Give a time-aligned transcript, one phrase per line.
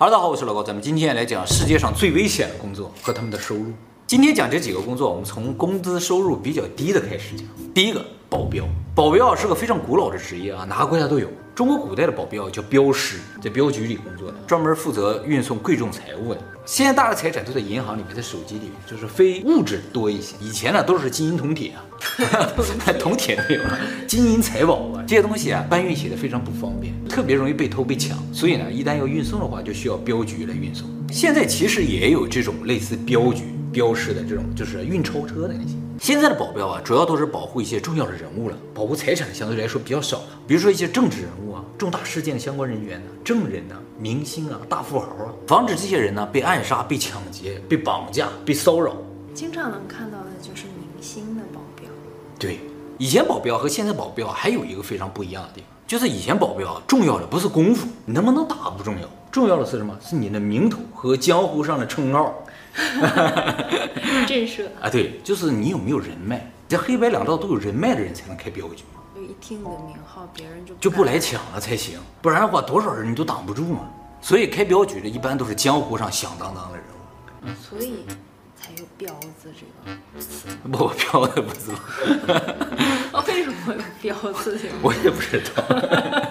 [0.00, 3.66] 哈喽，大家好，我是老高，咱们今天来讲世界上最危险的工作和他们的收入。
[4.06, 7.46] 今天讲这几个工作，我们从工资收入比较低的开始讲。
[7.74, 8.64] 第一个，保镖。
[8.94, 11.28] 保镖啊是个非常古老的职业啊，哪个国家都有。
[11.54, 16.40] 中国古代的保镖叫镖师，在镖局里工作的，专门负责运送贵重财物的。
[16.64, 20.36] 现在大的财产都在银行里面，在手机里面，就是非物质多一些。
[20.40, 21.84] 以前呢，都是金银铜铁啊，
[22.98, 28.16] 铜铁没有了，金银财宝啊，这些东西啊，搬运起来非常不方便，特别容易被偷被抢。
[28.32, 30.88] 所以呢，一旦要运送的话，就需要镖局来运送。
[31.10, 35.74] 现在其实也有这种类似镖局、镖师的这种，就是运钞车的那些。
[35.98, 40.24] 现在的保镖啊，主要都是保护一些重要的人物了，保护财产相对来说比较少了。
[40.46, 48.96] 比如说一些政治人物啊、重大事件的相关人员呢、证人呢、明星啊、大富豪啊，防止这些人呢被暗杀、被抢劫、被绑架、被骚扰。
[49.34, 51.86] 经常能看到的就是明星的保镖。
[52.38, 52.60] 对，
[52.96, 59.94] 以前保镖和现在保镖还有一个非常不一样的地方，就是以前保镖重要的不是功夫，你能不能打不重要，重要的是什么？
[60.00, 62.34] 是你的名头和江湖上的称号。
[64.26, 68.84] 震慑啊，对，就是你有没有人脉，这黑白两道都有人脉的人才能开镖局。
[69.14, 73.90] 就一听你的名号，别人就就不来抢了才行，不然的话多少人你都挡不住嘛。
[74.22, 77.54] 所以开镖局的一般都是江湖上响当当的人物。
[77.60, 78.04] 所以
[78.54, 80.48] 才有镖子这个词。
[80.70, 81.78] 不，镖子不知道。
[83.26, 84.74] 为什么有镖子这个？
[84.82, 85.64] 我也不知道。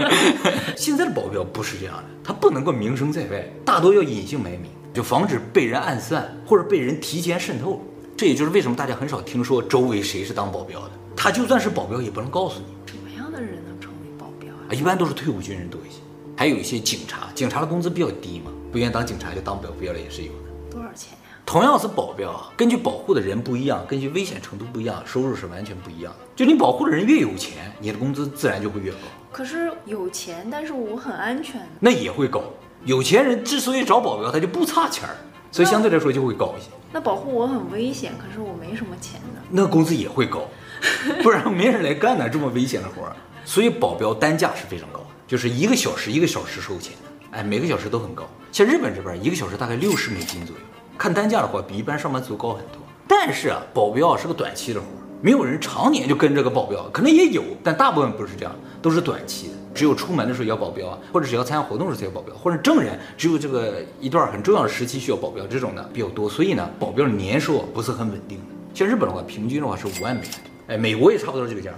[0.78, 4.72] 现在的保镖不是这样的，他不能够名声在外，大多要隐姓埋名。
[5.00, 7.81] 就防止被人暗算或者被人提前渗透，
[8.17, 10.92] 这也就是为什么大家很少听说周围谁是当保镖的。
[11.16, 12.66] 他就算是保镖，也不能告诉你。
[12.86, 14.67] 什么样的人能成为保镖啊？
[14.73, 16.02] 一般都是退伍军人多一些，
[16.36, 20.50] 还有一些警察，警察的工资比较低嘛，不愿意当警察就当保镖了也是有的。
[20.70, 21.39] 多少钱呀？
[21.45, 26.20] 同样是保镖啊，根据保护的人不一样，根据危险程度不一样，收入是完全不一样的。
[26.36, 28.97] 就你保护的人越有钱，你的工资自然就会越高。
[29.31, 32.44] 可是有钱，但是我很安全，那也会高。
[32.86, 35.16] 有钱人之所以找保镖，他就不差钱儿，
[35.52, 36.68] 所以相对来说就会高一些。
[36.92, 39.42] 那保护我很危险，可是我没什么钱呢。
[39.50, 40.48] 那工资也会高，
[41.22, 43.16] 不然没人来干呢这么危险的活儿。
[43.45, 46.94] 所以保镖单价是非常高的，就是一个小时一个小时收钱，
[47.32, 48.23] 哎，每个小时都很高。
[48.52, 50.62] 像日本这边一个小时大概六十美金左右，
[50.98, 52.82] 看单价的话比一般上班族高很多。
[53.08, 59.54] 但是啊，保镖是个短期的活儿，没有人常年就跟这个保镖，可能也有，但大部分不是这样，都是短期的。
[59.74, 66.30] 只有出门的时候要保镖啊，或者只要参加活动的时候才要保镖，或者证人只有这个一段很重要的时期需要保镖，这种呢比较多。
[66.30, 68.44] 所以呢，保镖的年收不是很稳定的。
[68.74, 70.32] 像日本的话，平均的话是五万美元，
[70.68, 71.72] 哎，美国也差不多这个价，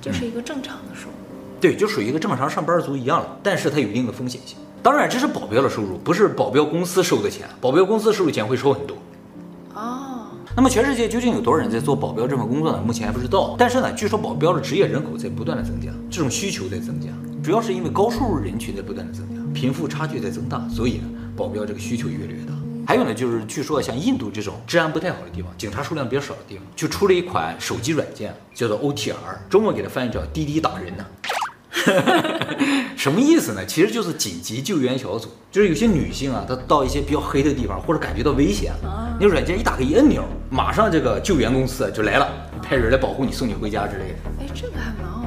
[0.00, 1.14] 就是一个正常的收入。
[1.60, 4.56] 对，就属于一个正常上班族一样了，但是它有一定的风险性。
[4.82, 8.96] 当然，这是保镖的收入，不是保镖公司收的钱，保镖公司收的钱会收很多。
[10.56, 12.82] 那么全世界究竟有多少人在做保镖这份工作呢？
[12.84, 13.54] 目前还不知道。
[13.58, 17.08] 但是呢，据说保镖的职业人口在不断的增加，这种需求在增加，
[17.48, 22.52] 主要是因为高收入人群在不断的增加，贫富差距在增大，所以呢，保镖这个需求越来越大。
[22.86, 29.14] 还有呢，就是据说像印度这种治安不太好的地方，警察数量比较少的地方，就出了一款手机软件，叫做 OTR，
[29.48, 31.06] 中文给它翻译叫滴滴打人呢。
[32.98, 33.64] 什么意思呢？
[33.64, 42.28] 其实就是紧急救援小组，就是有些女性啊，她到一些比较黑的地方，或者感觉到危险了，那软件一打开一摁钮，马上这个救援公司就来了，
[42.62, 44.14] 派人来保护你，送你回家之类的。
[44.40, 45.17] 哎，这个还蛮好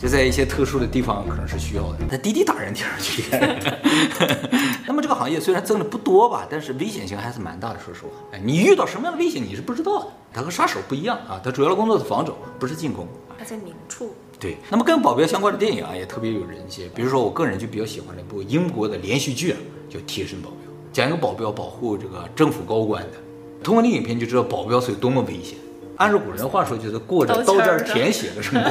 [0.00, 1.98] 就在一些特殊的地方可能是需要的。
[2.10, 3.24] 但滴滴打人听上去，
[4.88, 7.78] 那么这个行业虽然挣的不多吧，但是危险性还是蛮大的。
[7.78, 10.06] 说实话，哎，你遇到什么样的危险你是不知道的。
[10.32, 13.06] 它和杀手不一样啊，它主要的工作是防守，不是进攻。
[13.38, 14.14] 他在明处。
[14.38, 16.90] 对，那么跟保镖相关的电影啊，也特别有人气。
[16.94, 19.58] 比如说，我个人就比较喜欢那部英国的连续剧啊，
[19.90, 20.58] 叫《贴身保镖》，
[20.94, 23.18] 讲一个保镖保护这个政府高官的。
[23.62, 25.58] 通过那影片就知道保镖是有多么危险。
[25.96, 28.70] 按照古人话说，就是过着刀尖舔血的生活，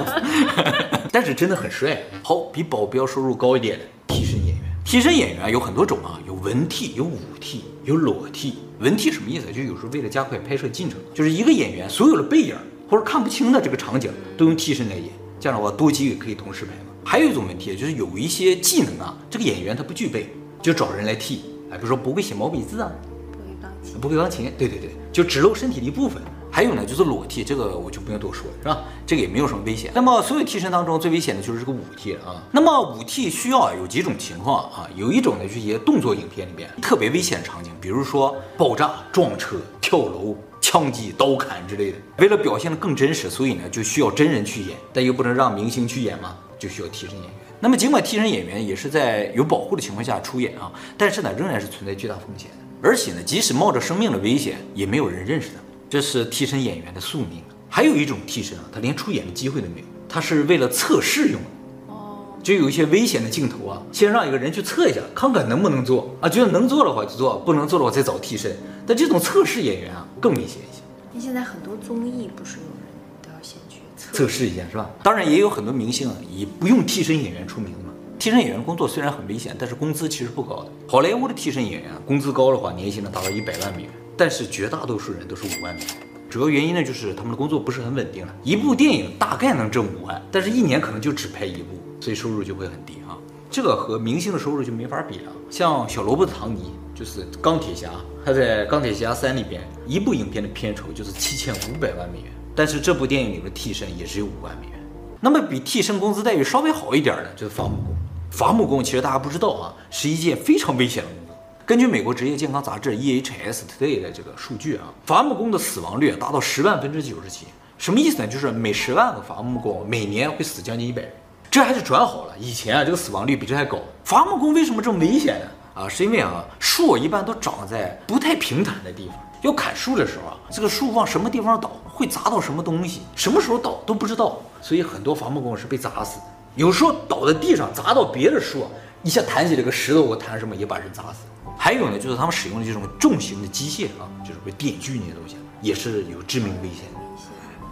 [1.11, 2.01] 但是真的很帅。
[2.23, 4.57] 好，比保镖收入高一点的替身演员。
[4.85, 8.55] 替身演员有很多种啊，有文替，有武替，有裸替。
[8.79, 9.51] 文替什么意思？
[9.51, 12.55] 就有时候为了加快拍摄进程，就是一个演员所有的背影
[12.89, 15.05] 或者看不清的这个场景都用替身来演。
[15.39, 16.91] 这样的话，多机也可以同时拍嘛。
[17.03, 20.29] 还有一种问题，就是有一些技能啊，这个演员他不具备，
[20.61, 21.41] 就找人来替。
[21.71, 22.91] 哎，比如说不会写毛笔字啊，
[23.31, 26.21] 不会钢琴，不会钢琴，对对对，就只露身体的一部分。
[26.51, 28.83] 还有呢，就是裸替，这个我就不用多说了，是吧？
[29.05, 29.91] 这个也没有什么危险。
[29.93, 32.43] 那么所有替身当中最危险的就是这个武替了啊。
[32.51, 40.35] 那么武替需要有几种情况啊，有一种呢就是一些动作影片里面特别危险的场景，比如说爆炸、撞车、跳楼。
[40.61, 47.31] 枪击、刀砍之类的，为了表现得更真实，所以呢就需要真人去演，但又不能让明星去演嘛，就需要替身演员。
[47.61, 55.55] 那么尽管替身演员也是在有保护的情况下出演啊，但是呢仍然是存在巨大风险的，而且呢即使冒着生命的危险，也没有人认识他，
[55.89, 57.41] 这是替身演员的宿命。
[57.67, 61.93] 还有一种替身啊，他连出演的机会都没有，他是为了测试用的。
[61.93, 68.55] 哦，就有一些危险的镜头啊，先让一个人去测一下，看看能不能做啊，觉得能做的话就做，不能做的话再找替身。
[68.87, 70.81] 但这种测试演员啊更危险一些。
[71.13, 72.73] 那现在很多综艺不是有人
[73.21, 74.89] 都要先去测试一下是吧？
[75.03, 77.93] 当然也有很多明星啊以不用替身演员出名的嘛。
[78.17, 80.71] 替身演员工作虽然很危险，但是工资其实不高的。
[80.87, 85.89] 好莱坞的替身演员工资高的话，年薪能达到一百万美元，但是绝大多数人都是五万美元。
[86.29, 88.35] 主要原因呢，就是他们的工作不是很稳定了。
[88.43, 93.17] 一部电影大概能挣五万，但是一年可能就只拍一部，所以收入就会很低啊。
[93.49, 95.31] 这个和明星的收入就没法比了。
[95.49, 97.89] 像小罗伯特·唐尼，就是钢铁侠，
[98.25, 104.77] 他在《钢铁侠三》里边，一部影片的片酬就是七千五百万美元，但是这部电影里的替身也只有五万美元。
[105.21, 107.95] 那么比替身工资待遇稍微好一点的，就是伐木工。
[108.29, 111.28] 伐木工其实大家不知道啊，是一件非常危险的工作。
[111.69, 117.45] 根据美国职业健康杂志 EHS Today 的这个数据啊，伐木工的死亡率达到十万分之九十七，
[117.77, 118.27] 什么意思呢？
[118.27, 121.11] 就是每十万个伐木工每年会死将近一百人。
[121.51, 123.77] 这还是转好了，以前啊这个死亡率比这还高。
[124.03, 125.83] 伐木工为什么这么危险呢？
[125.83, 136.25] 啊，是因为啊树一般都长在不太平坦的地方，要砍树的时候啊，这个树往什么地方倒会砸到什么东西，什么时候倒都不知道，所以很多伐木工是被砸死的。
[136.55, 138.65] 有时候倒在地上砸到别的树，
[139.03, 141.19] 一下弹起这个石头或弹什么也把人砸死。
[141.61, 146.99] 还有呢，就是他们使用的这种重型的机械啊，就是会电锯那些东西，也是有致命危险的。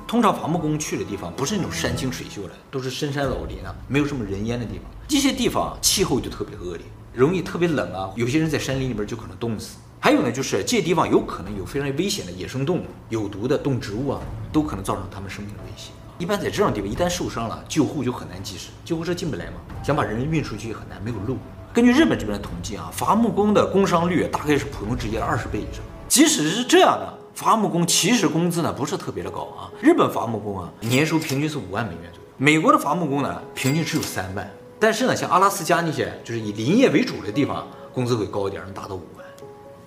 [0.05, 4.83] 通常伐木工去的地方不是那种山清水秀的，都是深山老林啊，没有什么人烟的地方。
[5.07, 9.77] 这些地方气候就特别恶劣，容易特别冷啊，有些人在山林里边就可能冻死。
[10.01, 15.91] 还有呢，就是这些地方有可能有非常危险的野生动物、有毒的动植物啊，都可能造成他们生命的威胁。
[16.19, 21.37] 一般在这种地方，一旦受伤了，救护就很难及时，救护车进不来嘛，想把人运出去也很难，没有路。
[21.77, 25.83] 根据日本这边的统计啊，伐木工的工伤率大概是普通职业的二十倍以上。
[26.07, 29.69] 即使是这样的，伐木工其实工资呢不是特别的高啊。
[29.79, 34.51] 日本伐木工啊年收平均是五万美元左右，美国的伐木工呢平均只有三万。
[34.79, 39.23] 但是呢，像阿拉斯加那些就是以林业为主的地方，工资会高一点，能达到五万。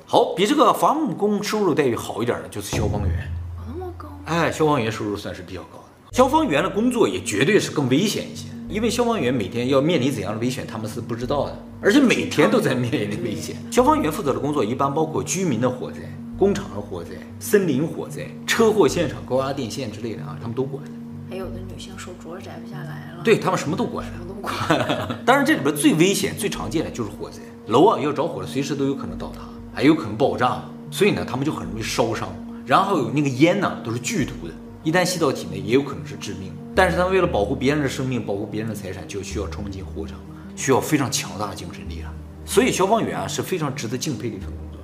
[0.07, 3.29] 好，比这个伐木工收入待遇好一点的就是消防员，
[3.67, 4.07] 那么高？
[4.27, 6.17] 哎，消防员收入算是比较高的。
[6.17, 8.47] 消防员的工作也绝对是更危险一些。
[8.71, 13.57] 因为消防员每天要面临怎样的危险，他们是不知道的，而且每天都在面临危险。
[13.71, 15.99] 消防员负责的工作一般包括居民的火灾、
[16.39, 20.83] 工厂的火灾、森林火灾、车祸现场、高压电线之类的啊，他们都管。
[21.29, 24.55] 还有的女性手镯摘不下来了，对，他们什么都管，什么都管。
[25.27, 32.29] 当然，这里边最危险、最常见的就是火灾，楼啊要着火了，随时都有可能倒塌，还有可能爆炸，所以呢，他们就很容易烧伤。
[32.67, 34.55] 然后有那个烟呢，都是剧毒的。
[34.83, 36.53] 一旦吸到体内，也有可能是致命。
[36.75, 40.19] 但是他们为了保护别人的生命，保护别人的财产，就需要冲进火场，
[40.57, 42.13] 需要非常强大的精神力量。
[42.45, 44.81] 所以消防员啊是非常值得敬佩的一份工作。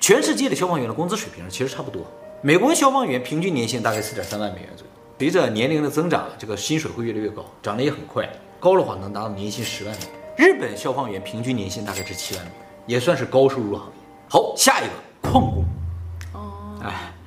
[0.00, 2.02] 全世界的消防员的工资水平其实差不多。
[2.42, 4.92] 美国消防员平均年薪大概四点三万美元左右。
[5.18, 8.28] 随着年龄的增长，这个薪水会越来越高，涨得也很快。
[8.60, 10.10] 高的话能达到年薪十万美元。
[10.36, 13.92] 日本消防员平均年薪大概是七万美元，也算是高收入行业。
[14.28, 14.92] 好，下一个
[15.22, 15.65] 矿工。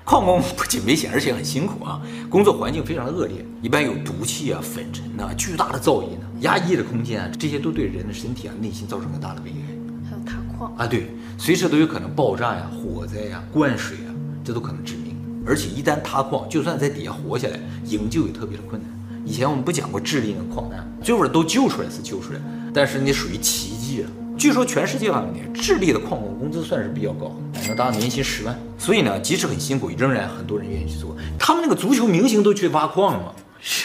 [0.09, 2.01] 矿工不仅危险，而且很辛苦啊！
[2.31, 10.09] 工作环境非常的恶劣，一般有毒气啊、粉尘呐、巨大的噪音啊、压抑的空间啊，这些都对人的身体啊、内心造成很大的危害。
[10.09, 14.09] 还有塌矿啊，对，随时都有可能爆炸呀、火灾呀、灌水啊，
[14.43, 15.15] 这都可能致命。
[15.45, 18.89] 而且一旦塌矿，就算在底下活下来，营救也特别的困难。
[19.23, 22.39] 以前我们不讲过智利那个矿难，最后都救出来是救出来，
[22.73, 24.09] 但是那属于奇迹啊。
[24.39, 27.35] 据说全世界范围内，智利的矿工工资算是比较高，
[27.67, 28.57] 能达到年薪十万。
[28.77, 31.13] 所以呢，即使很辛苦，仍然很多人愿意去做。
[31.37, 33.33] 他们那个足球明星都去挖矿了嘛，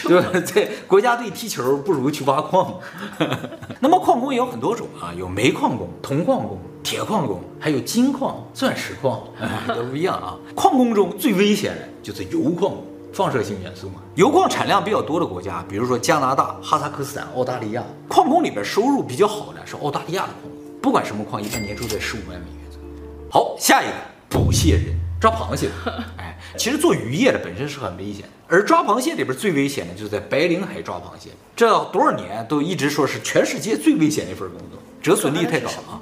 [0.07, 0.39] 对吧？
[0.39, 2.79] 在国家队踢球不如去挖矿。
[3.81, 9.21] 那么矿工也有很多种啊，有煤矿工、铜矿工、铁矿工，还有金矿、钻石矿，
[9.67, 10.37] 都不一样啊。
[10.55, 12.85] 矿工中最危险的就是油矿工，
[13.15, 14.01] 放射性元素嘛。
[14.15, 20.51] 铀矿产量比较多的国家，比如说加拿大、哈萨克斯坦、澳大利亚，矿工里边收入比较好的是澳大利亚的矿工。
[20.81, 22.87] 不管什么矿，一般年收在十五万美元左右。
[23.31, 23.93] 好，下一个
[24.29, 26.03] 捕蟹人，抓螃蟹的。
[26.19, 31.29] 哎，其实做渔业的本身是很危险的，而抓螃蟹里边最危险的就是在白令海抓螃蟹。
[31.55, 36.01] 这多少年都一直说是全世界最危险的一份工作，折损率太高了啊。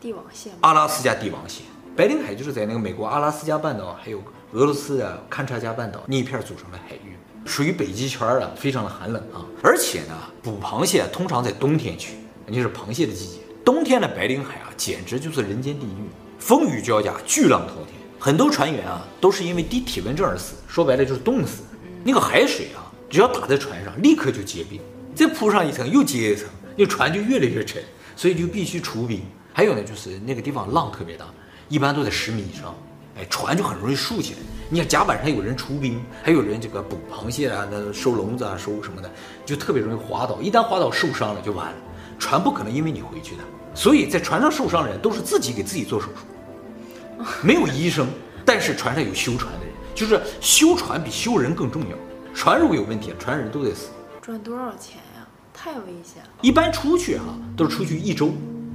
[0.00, 1.62] 帝王蟹，阿拉斯加帝王蟹，
[1.96, 9.44] 白令海就是在那个美国阿拉斯加半岛还有俄罗斯的堪察加半岛那一片组成的海域，属于北极圈啊，非常的寒冷啊。
[9.62, 12.14] 而且呢，捕螃蟹通常在冬天去，
[12.46, 13.38] 那是螃蟹的季节。
[13.62, 21.62] 冬天的白令海啊，简直就是人间地狱，风雨交加，巨浪滔天，很多船员啊都是因为低体温症而死，说白了就是冻死。
[22.02, 24.80] 那个海水啊，只要打在船上，立刻就结冰，
[25.14, 27.82] 再铺上一层又结一层，那船就越来越沉，
[28.16, 29.20] 所以就必须除冰。
[29.52, 31.26] 还有呢，就是那个地方浪特别大，
[31.68, 32.74] 一般都在十米以上，
[33.18, 34.38] 哎，船就很容易竖起来。
[34.70, 39.10] 你看甲板上有人出兵，还有人这个捕螃蟹啊，那收笼子啊，收什么的，
[39.44, 40.40] 就特别容易滑倒。
[40.40, 41.76] 一旦滑倒受伤了就完了，
[42.18, 43.42] 船不可能因为你回去的。
[43.74, 48.08] 所以在船上受伤的人都是自己给自己做手术，没有医生，
[48.44, 51.96] 但是船上有修船的人，就是修船比修人更重要。
[52.34, 53.88] 船如果有问题，船人都得死。
[54.20, 55.26] 赚多少钱呀？
[55.54, 56.28] 太危险了。
[56.42, 58.32] 一般出去哈、啊，都是出去一周，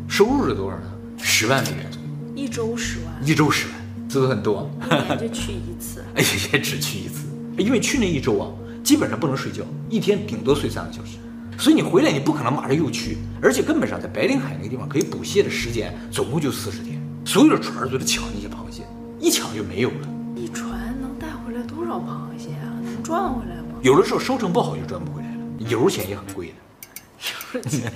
[0.09, 0.91] 收入是多少呢？
[1.19, 2.07] 十万美元左右。
[2.35, 3.13] 一周十万。
[3.23, 3.75] 一周十万，
[4.13, 4.69] 是不是很多？
[5.19, 6.05] 就去一次。
[6.13, 7.25] 哎，也只去一次，
[7.57, 8.47] 因为去那一周啊，
[8.83, 11.17] 基本上不能睡觉，一天顶多睡三个小时。
[11.57, 18.83] 所以你回来，你不可能马上又去，而且根本上在白令海那个地方可以捕蟹的时间总共就四十天，所有的船都在抢那些螃蟹，
[19.19, 20.07] 一抢就没有了。
[20.35, 22.69] 一船能带回来多少螃蟹啊？
[22.83, 23.79] 能赚回来吗？
[23.81, 26.53] 有的时候收成不好就赚不回来了，油钱也很贵的。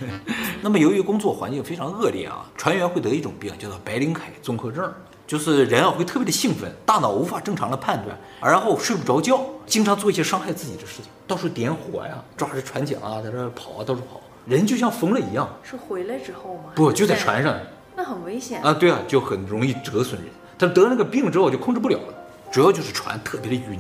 [0.64, 4.92] 那么由于工作环境非常恶劣啊，船员会得一种病，叫做白令海综合症，
[5.28, 15.48] 就是人啊会特别的兴奋，大脑无法正常的判断，然后睡不着觉，经常做一些伤害自己的事情，到处点火呀，抓着船桨啊，在这跑啊，到处跑，人就像疯了一样。
[15.62, 16.72] 是回来之后吗？
[16.74, 17.54] 不，就在船上。
[17.96, 18.74] 那很危险啊！
[18.74, 20.30] 对啊，就很容易折损人。
[20.58, 22.14] 他得了那个病之后就控制不了了，
[22.52, 23.80] 主要就是船特别的晕，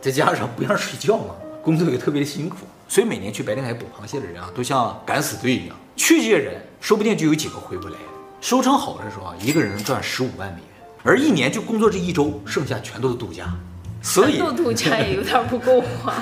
[0.00, 2.56] 再加上不让睡觉嘛，工作也特别的辛苦。
[2.88, 5.76] 所以每年去白令海捕螃蟹的人啊，都像敢死队一样。
[5.96, 7.96] 去这些人，说不定就有几个回不来。
[8.40, 10.67] 收成好的时候啊，一个人能赚十五万美元，
[11.02, 13.46] 而一年就工作这一周，剩下全都是度假。
[14.00, 16.14] 所以度假也有点不够花。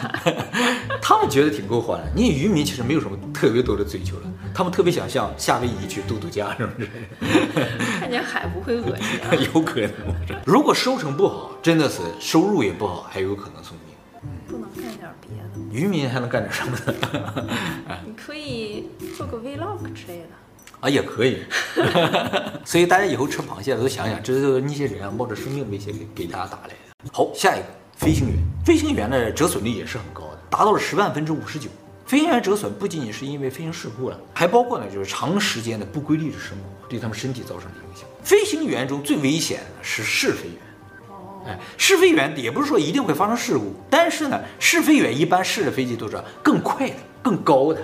[1.01, 2.05] 他们觉得挺够花的。
[2.15, 4.23] 你渔民其实没有什么特别多的追求了，
[4.55, 6.89] 他们特别想像夏威夷去度度假，是不是？
[8.01, 9.35] 看见海不会恶心啊？
[9.55, 9.91] 有可能。
[10.45, 13.95] 如果收成不好，真的是收入也不好，还有可能送命。
[14.49, 15.61] 不能干点别的。
[15.71, 17.47] 渔民还能干点什么呢？
[18.07, 20.29] 你可以做个 vlog 之类的
[20.87, 21.43] 啊，也可以。
[22.65, 27.11] 所以大家以后吃螃蟹都想想，这是那些人啊冒着生命危险给给大家打来的。
[27.13, 27.67] 好，下一个
[27.97, 31.69] 飞行员，飞行员的折损率也是很高的，达到了十万分之五十九。
[32.07, 38.09] 飞行员折损不仅仅是因为飞行事故了，还包括呢就是长时间的不规律的生活对他们身体造成的影响。
[38.23, 40.57] 飞行员中最危险的是试飞员。
[41.49, 47.81] 哎，试飞员也不是说一定会发生事故，但是呢，试飞员一般试的飞机都是更快的、更高的，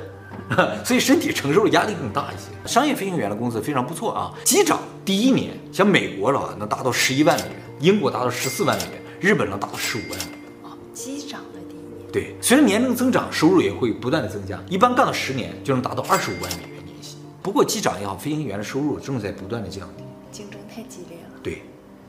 [0.85, 2.49] 所以身体承受的压力更大一些。
[2.69, 10.77] 商业飞行员的工资非常不错啊，机长第一年像美国了能达到十一万美元，英国达到十四万美元，日本能达到十五万美元啊。
[10.93, 17.19] 机长的第一年，对，随着年龄增长，收入也会不断的增加，一般干到十年就能达到二十五万美元年薪。
[17.43, 21.41] 不过机长也好，飞行员的收入正在不断的降低，竞争太激烈了。
[21.43, 21.63] 对，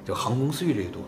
[0.06, 1.02] 就航空公司越来越多。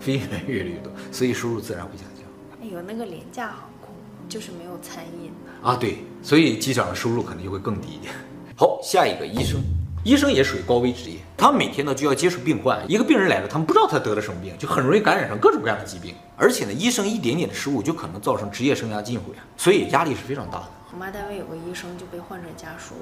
[0.00, 2.26] 飞行员越来越多，所以收入自然会下降。
[2.60, 3.94] 哎呦，那个廉价航空
[4.28, 8.12] 就是没有餐饮的啊，对，所以机长的收入可能就会更低一点。
[8.56, 9.60] 好，下一个医生，
[10.04, 20.64] 医生也属于高危职业，他们每天呢就要接触病患，一个病人来了，他们不知道他得了什么病，就很容易感染上各种各样的疾病，而且呢，医生一点点的失误就可能造成职业生涯尽毁啊，所以压力是非常大的。
[20.92, 22.94] 我妈单位有个医生就被患者家属，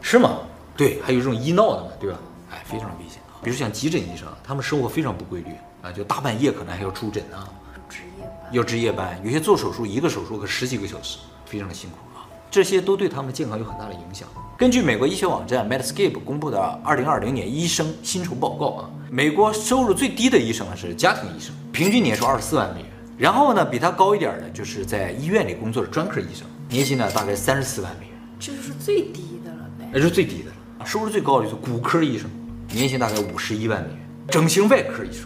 [0.00, 0.38] 是吗？
[0.76, 2.18] 对，还有这种医闹的嘛，对吧？
[2.52, 3.20] 哎，非常危险。
[3.42, 5.48] 比如像急诊医生，他们生活非常不规律。
[5.82, 7.46] 啊，就大半夜可能还要出诊啊，
[7.88, 12.26] 值夜班，要值夜班，有些做手术一个手术可十几个小时，非常的辛苦啊。
[12.50, 14.28] 这些都对他们的健康有很大的影响。
[14.58, 22.90] 根据美国医学网站 Medscape 公布的二零二零年医生薪酬报告啊，美国收入最低的医生是家庭医生，平均年收二十四万美元。
[23.18, 28.16] 然后呢，比他高一点的就是在医院里工作的专科医生，年薪呢大概三十四万美元。
[28.38, 29.88] 这就是最低的了呗？
[29.92, 30.86] 那是最低的了。
[30.86, 32.30] 收入最高的就是骨科医生，
[32.72, 33.98] 年薪大概五十一万美元。
[34.28, 35.24] 整形外科医生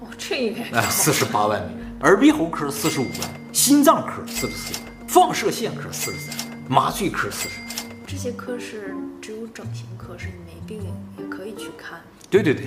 [0.00, 0.08] 哦。
[0.16, 7.68] 这个哎，四十八万美元，耳鼻喉科四十五万，心脏科四十四万，放射线科四十三万，麻醉科四十万。
[8.06, 10.82] 这些科室只有整形科，是你没病
[11.18, 11.98] 也可以去看。
[12.28, 12.66] 对对对，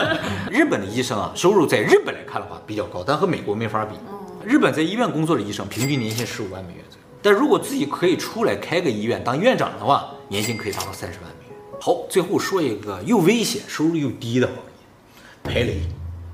[0.50, 3.96] 日本的医生啊，收入在日本来看的话比较高，但和美国没法比。
[4.42, 11.56] 日本在医院工作的医生平均年薪十五万美元左右，但如果自己可以出来开个医院当院长的话，年薪可以达到三十万美元。
[11.78, 14.62] 好，最后说一个又危险、收入又低的行业——
[15.44, 15.82] 排雷。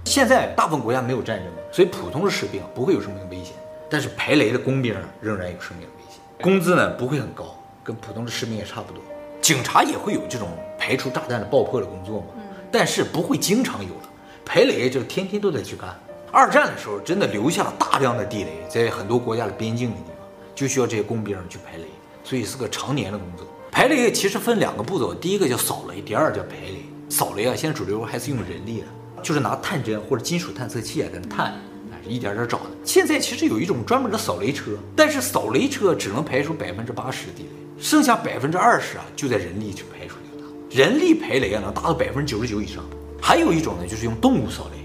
[0.05, 3.55] 现在大部分国家没有战争，所以普通的士兵不会有什么危险，
[3.91, 6.21] 但是排雷的工兵仍然有生命危险。
[6.41, 9.03] 工资呢不会很高，跟普通的士兵也差不多。
[9.43, 12.27] 警察也会有这种排除炸弹的爆破的工作嘛，
[12.71, 14.09] 但是不会经常有了。
[14.45, 15.95] 排雷就天天都得去干。
[16.31, 20.17] 二战的时候真的留下了大量的地雷，在很多国家的边境的地方，
[20.55, 21.85] 就需要这些工兵去排雷，
[22.23, 23.47] 所以是个常年的工作。
[23.73, 26.85] 排雷其实分两个步骤，第一个叫扫雷，第二叫排雷。
[27.09, 28.87] 扫雷啊，现在主流还是用人力的。
[29.23, 31.61] 就是拿探针或者金属探测器啊，在那探，啊，
[32.11, 32.71] 一点点找的。
[32.85, 37.49] 现在其实有一种专门的扫雷车，但是扫雷车只能排除百分之八十的地雷，
[37.83, 40.77] 剩下百分之二十啊，就在人力去排除掉它。
[40.77, 42.85] 人力排雷啊，能达到百分之九十九以上。
[43.23, 44.79] 还有一种呢，就是用动物扫雷，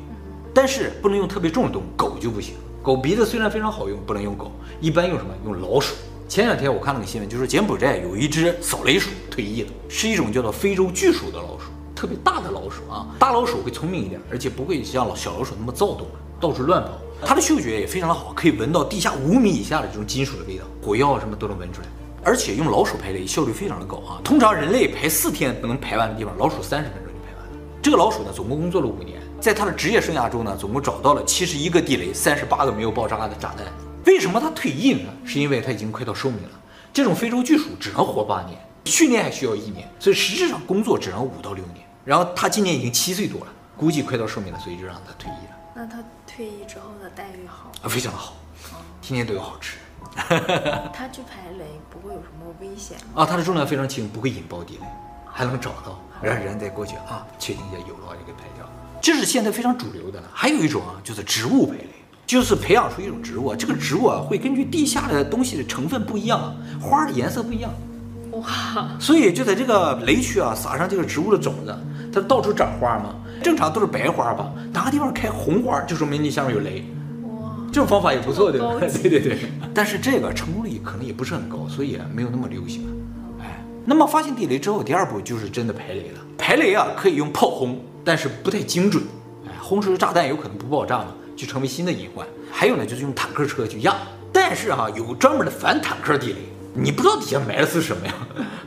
[0.53, 2.53] 但是不能用特别重的动物，狗就不行。
[2.83, 5.33] 狗鼻子虽然非常好用，不能用狗，一般用什么？
[5.43, 5.95] 用老鼠。
[6.27, 11.65] 前两天我看了个新闻，就是柬埔寨有一只扫雷鼠退役了，是一种叫做非洲巨鼠的老鼠，
[11.95, 13.07] 特别大的老鼠啊。
[13.17, 16.07] 大老鼠会聪明一点，而且不会像小老鼠那么躁动，
[16.39, 16.89] 到处乱跑。
[17.23, 21.87] 它的嗅觉也非常的好，可以闻到地下五米以下的这种金属的味道，火药什么都能闻出来。
[22.23, 24.19] 而且用老鼠排雷效率非常的高啊！
[24.23, 27.65] 通常人类排四天能排完的地方，老鼠三十分钟就排完了。
[27.83, 33.67] 这个老鼠呢，总共工作了五年，在它的职业生涯中呢，总共找到了七十一个地雷，三十八个没有爆炸的炸弹。
[34.07, 35.13] 为什么它退役呢？
[35.23, 36.49] 是因为它已经快到寿命了。
[36.91, 41.85] 这种非洲巨鼠只能活八年，训练还需要一年，所以实质上工作只能五到六年。
[42.03, 45.55] 然后它今年已经七岁多了，估计快到寿命了，所以就让它退役了。
[45.77, 47.69] 那他退役之后的待遇好？
[47.83, 48.35] 啊，非常的好，
[49.01, 49.77] 天天都有好吃。
[50.15, 53.25] 他去排雷不会有什么危险啊？
[53.25, 54.85] 它的重量非常轻，不会引爆地雷，
[55.25, 58.65] 还能找到，让人再过去啊，确定一下有的话就给排掉。
[59.01, 60.29] 这是现在非常主流的了。
[60.33, 61.89] 还有一种啊，就是植物排雷，
[62.25, 67.69] 就是培养出一种植物，这个植物啊会根据地下的东西的成分不一样，花的颜色不一样，
[68.31, 68.95] 哇！
[68.97, 71.77] 所以就在这个雷区啊撒上这个植物的种子，
[72.13, 73.15] 它到处长花嘛。
[73.43, 76.83] 正常都是白花吧，哪个地方开红花，就说明你下面有雷。
[77.71, 78.73] 这种方法也不错，对吧？
[78.79, 79.37] 对对对，
[79.73, 82.83] 但是这个成功率可能也不是很高，所以也没有那么流行。
[83.41, 86.19] 哎，那么发现地雷之后，第二步就是真的排雷了。
[86.37, 89.03] 排雷啊，可以用炮轰，但是不太精准。
[89.45, 92.25] 哎，轰出的炸弹有可能不爆炸嘛，就成为新的隐患。
[92.49, 93.93] 还有呢，就是用坦克车去压，
[94.31, 96.37] 但是哈、啊，有专门的反坦克地雷，
[96.73, 98.13] 你不知道底下埋的是什么呀，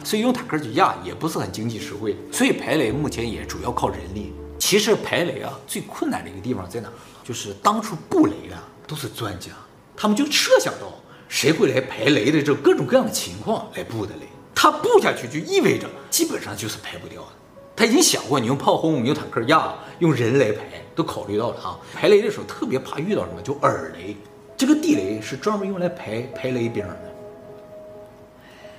[0.04, 2.14] 所以用坦克去压也不是很经济实惠。
[2.30, 4.34] 所以排雷目前也主要靠人力。
[4.68, 6.90] 其实排雷啊，最困难的一个地方在哪？
[7.24, 8.56] 就是当初布雷的。
[8.86, 9.50] 都是专家，
[9.94, 10.92] 他们就设想到
[11.26, 17.28] 谁会来排雷的这各种各样的情况来布的雷，他布下去就意味着基本上就是排不掉的。
[17.76, 21.78] 他已经想过，你用炮轰，你用坦克压，用人来排，都考虑到了啊。
[21.94, 24.14] 排雷的时候特别怕遇到什么，就耳雷。
[24.56, 27.07] 这个地雷是专门用来排排雷兵的，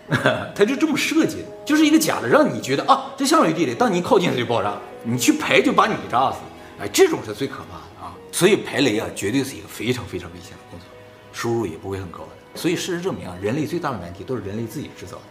[0.56, 6.38] 他就这么设计的，就是一个假的，让你觉得啊，这下面有地雷，当你一靠近它就爆炸，你去排就把你给炸死。
[6.82, 8.16] 哎，这种是最可怕的啊。
[8.32, 10.88] 所以排雷啊，绝对是一个非常非常危险的工作，
[11.32, 12.30] 收入也不会很高的。
[12.56, 15.24] 所以事实证明啊，人类最大的难题都是人类自己制造的。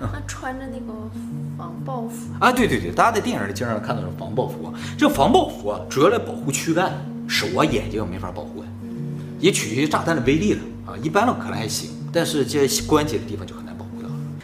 [0.00, 0.92] 嗯、那穿着那个
[1.58, 6.92] 防爆服啊，对对对，大家在电影里经常看到的防爆服啊，这防爆服啊，主要来保护躯干，
[7.28, 8.68] 手啊眼睛没法保护的，
[9.38, 10.96] 也取决于炸弹的威力了啊。
[11.02, 13.63] 一般的可能还行，但是这些关节的地方就很。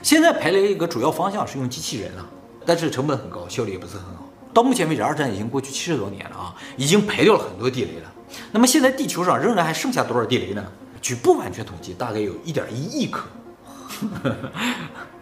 [0.02, 2.26] 现在排雷一个主要方向是用机器人了，
[2.64, 4.28] 但是成本很高，效率也不是很好。
[4.52, 8.10] 到目前为止，二战已经过去七十多年了啊，已经排掉了很多地雷了。
[8.50, 10.64] 那么现在地球上仍然还剩下多少地雷呢？
[11.02, 13.22] 据不完全统计，大概有一点一亿颗。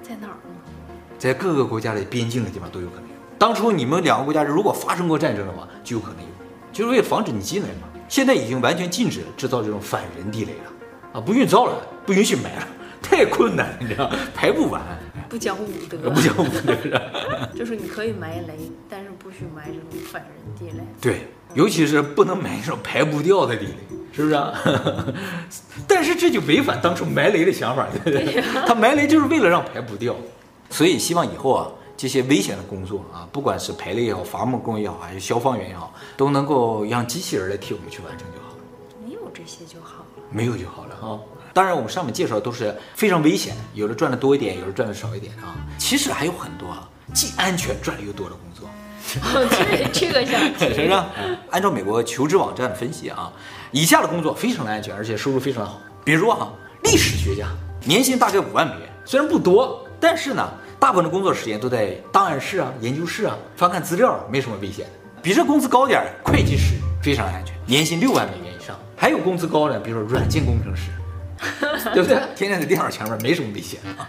[0.03, 0.55] 在哪儿呢？
[1.19, 3.15] 在各个国家的边境的地方都有可能有。
[3.39, 6.29] 当初你们两个国家如果发生过战争的话，就有可能有，
[6.73, 7.89] 就是为了防止你进来嘛。
[8.09, 10.73] 现在已经完全禁止制造这种反人地雷了
[11.15, 11.75] 啊，不允许造了，
[12.07, 12.69] 不允许埋了，
[13.09, 14.83] 太困难，你知道，排不完。
[15.29, 17.01] 不讲武德，不讲武德，
[17.55, 20.83] 就是你可以埋雷，但是不许埋这种反人地雷。
[21.01, 23.75] 对，尤其是不能埋这种排不掉的地雷，
[24.13, 24.55] 是不是啊？
[25.87, 28.43] 但是这就违反当初埋雷的想法，对不对？
[28.67, 30.15] 他埋雷就是为了让排不掉，
[30.71, 38.65] 所以希望以后啊，这些危险的工作啊，不管是排雷也好，伐木工也好，还是消防员也好，都能够让机器人来替我们去完成就好了。
[39.07, 41.21] 没有这些就好了，没有就好了哈。
[41.53, 45.57] 当然，我们上面介绍的都是非常危险，有的赚的多一点，有的赚的少一点啊。
[45.79, 48.69] 其实还有很多啊，既安全赚的又多的工作。
[49.23, 50.69] 哦，这这个想听。
[50.75, 51.39] 是不是？
[51.51, 53.33] 按照美国求职网站的分析啊，
[53.71, 55.81] 以下的工作非常的安全，而且收入非常的好。
[56.05, 57.47] 比如啊，历史学家，
[57.85, 60.47] 年薪大概五万美元，虽然不多，但是呢，
[60.79, 64.87] 大部分的工作时间都在档案室啊、研究室啊翻看资料，没什么危险。
[65.23, 68.79] 比这工资高点，会计师非常安全，年薪六万美元以上。
[68.95, 70.91] 还有工资高的，比如说软件工程师。
[71.95, 72.19] 对不对？
[72.35, 74.09] 天天在电脑前面没什么危险啊，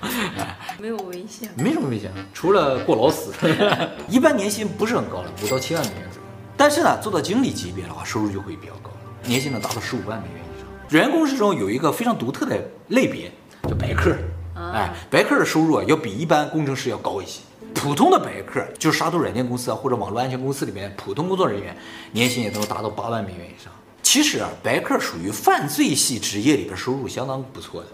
[0.80, 3.34] 没有危险，没什么危险，除了过劳死。
[4.10, 6.28] 一般年薪不是很高的，五到七万美元左右。
[6.58, 10.68] 但是呢，做到经理级别的话，收入就会比较高了，年薪能达到十五万美元以上。
[10.90, 13.32] 软件工程师中有一个非常独特的类别，
[13.64, 14.16] 叫白客。
[14.56, 17.40] 哎，白客的收入啊，要比一般工程师要高一些。
[17.74, 21.78] 普通的白客就是杀毒软件公司啊，或者网络安全公司里面普通工作人员，
[22.12, 23.72] 年薪也能达到八万美元以上。
[24.02, 27.88] 其实啊，白客属于犯罪系职业里边收入相当不错的。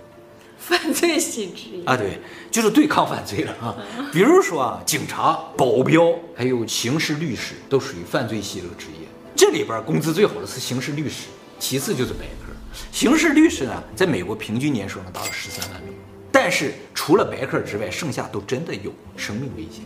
[0.57, 3.75] 犯罪系职业啊，对，就是对抗犯罪的啊。
[4.11, 9.07] 比如说啊，警察、保镖，还有刑事律师，都属于犯罪系的职业。
[9.35, 11.27] 这里边工资最好的是刑事律师，
[11.59, 12.53] 其次就是白客。
[12.91, 15.95] 刑事律师呢，在美国平均年收能达到十三万美元。
[16.31, 19.83] 但是除了白客之外，剩下都真的有生命危险。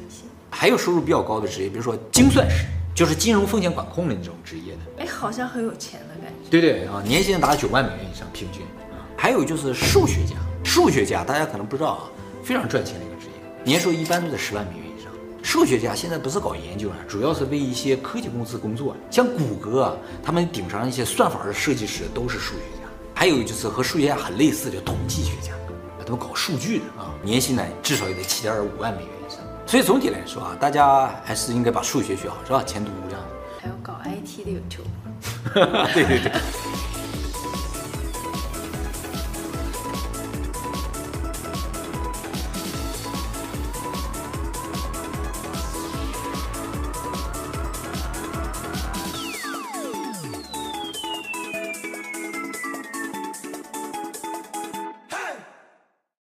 [0.51, 2.65] 还有收入比较高的职业，比如说精算师。
[2.95, 4.79] 就是金融风险管控的那种职业的。
[5.03, 6.01] 哎，好像很有钱。
[6.49, 8.63] 对对啊，年薪达九万美元以上平均。
[9.15, 12.03] 还有就是数学家，数学家大家可能不知道啊，
[12.43, 15.12] 非常赚钱的一个职业，年收入一般都在十万美元以上。
[15.43, 22.88] 数学家现在不是搞研究了，主要是为一些科技公司工作，像谷歌啊，他们顶上一些算法的设计师都是数学家。
[23.13, 29.39] 还有就是和数学家很类似的统计学家，啊他们搞数据的啊，年薪呢至少也得七点五万美元以上。
[29.67, 32.63] 所以总体来说啊，大家还是应该把数学学好，是吧？
[32.65, 33.19] 前途无量。
[33.62, 34.84] 还有搞踢的有球。
[35.93, 36.68] 对对对。